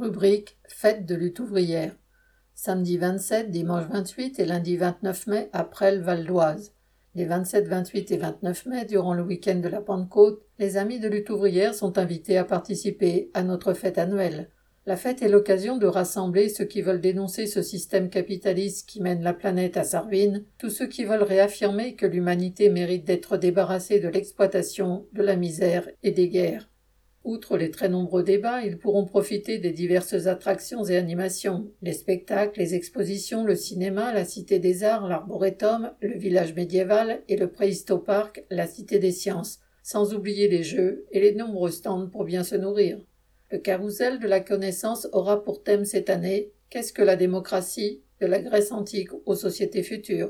Rubrique 0.00 0.56
Fête 0.66 1.04
de 1.04 1.14
lutte 1.14 1.40
ouvrière. 1.40 1.94
Samedi 2.54 2.96
27, 2.96 3.50
dimanche 3.50 3.84
28 3.90 4.38
et 4.38 4.46
lundi 4.46 4.78
29 4.78 5.26
mai 5.26 5.50
à 5.52 5.62
Presles-Val 5.62 6.24
d'Oise. 6.24 6.72
Les 7.14 7.26
27, 7.26 7.68
28 7.68 8.10
et 8.12 8.16
29 8.16 8.64
mai, 8.64 8.84
durant 8.86 9.12
le 9.12 9.22
week-end 9.22 9.56
de 9.56 9.68
la 9.68 9.82
Pentecôte, 9.82 10.40
les 10.58 10.78
amis 10.78 11.00
de 11.00 11.08
lutte 11.08 11.28
ouvrière 11.28 11.74
sont 11.74 11.98
invités 11.98 12.38
à 12.38 12.44
participer 12.44 13.30
à 13.34 13.42
notre 13.42 13.74
fête 13.74 13.98
annuelle. 13.98 14.48
La 14.86 14.96
fête 14.96 15.20
est 15.20 15.28
l'occasion 15.28 15.76
de 15.76 15.86
rassembler 15.86 16.48
ceux 16.48 16.64
qui 16.64 16.80
veulent 16.80 17.02
dénoncer 17.02 17.46
ce 17.46 17.60
système 17.60 18.08
capitaliste 18.08 18.88
qui 18.88 19.02
mène 19.02 19.22
la 19.22 19.34
planète 19.34 19.76
à 19.76 19.84
sa 19.84 20.00
ruine, 20.00 20.46
tous 20.56 20.70
ceux 20.70 20.86
qui 20.86 21.04
veulent 21.04 21.22
réaffirmer 21.22 21.94
que 21.94 22.06
l'humanité 22.06 22.70
mérite 22.70 23.04
d'être 23.04 23.36
débarrassée 23.36 24.00
de 24.00 24.08
l'exploitation, 24.08 25.04
de 25.12 25.22
la 25.22 25.36
misère 25.36 25.90
et 26.02 26.12
des 26.12 26.30
guerres. 26.30 26.69
Outre 27.22 27.58
les 27.58 27.70
très 27.70 27.90
nombreux 27.90 28.22
débats, 28.22 28.62
ils 28.62 28.78
pourront 28.78 29.04
profiter 29.04 29.58
des 29.58 29.72
diverses 29.72 30.26
attractions 30.26 30.84
et 30.84 30.96
animations, 30.96 31.70
les 31.82 31.92
spectacles, 31.92 32.58
les 32.58 32.74
expositions, 32.74 33.44
le 33.44 33.54
cinéma, 33.54 34.14
la 34.14 34.24
Cité 34.24 34.58
des 34.58 34.84
Arts, 34.84 35.06
l'Arboretum, 35.06 35.92
le 36.00 36.16
village 36.16 36.54
médiéval 36.54 37.22
et 37.28 37.36
le 37.36 37.48
Préhistoparc, 37.48 38.40
la 38.50 38.66
Cité 38.66 38.98
des 38.98 39.12
Sciences, 39.12 39.60
sans 39.82 40.14
oublier 40.14 40.48
les 40.48 40.62
jeux 40.62 41.04
et 41.10 41.20
les 41.20 41.34
nombreux 41.34 41.70
stands 41.70 42.08
pour 42.08 42.24
bien 42.24 42.42
se 42.42 42.56
nourrir. 42.56 42.98
Le 43.50 43.58
carrousel 43.58 44.18
de 44.18 44.28
la 44.28 44.40
connaissance 44.40 45.08
aura 45.12 45.44
pour 45.44 45.62
thème 45.62 45.84
cette 45.84 46.08
année 46.08 46.52
Qu'est-ce 46.70 46.92
que 46.92 47.02
la 47.02 47.16
démocratie 47.16 48.00
de 48.20 48.26
la 48.26 48.40
Grèce 48.40 48.70
antique 48.70 49.10
aux 49.26 49.34
sociétés 49.34 49.82
futures? 49.82 50.28